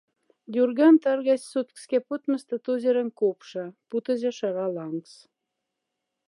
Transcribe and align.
Дюрган 0.53 0.95
таргась 1.03 1.49
соткскя 1.51 1.99
потмоста 2.07 2.55
тозеронь 2.65 3.15
копша, 3.19 3.63
путозе 3.89 4.29
шра 4.37 4.65
лангс. 4.75 5.13